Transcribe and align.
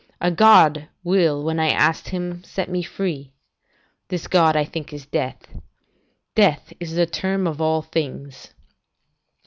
A 0.19 0.31
god 0.31 0.87
will 1.03 1.43
when 1.43 1.59
I 1.59 1.69
ask 1.69 2.07
Him, 2.07 2.43
set 2.43 2.67
me 2.71 2.81
free. 2.81 3.33
This 4.07 4.25
god 4.25 4.55
I 4.55 4.65
think 4.65 4.91
is 4.91 5.05
death. 5.05 5.61
Death 6.33 6.73
is 6.79 6.95
the 6.95 7.05
term 7.05 7.45
of 7.45 7.61
all 7.61 7.83
things." 7.83 8.51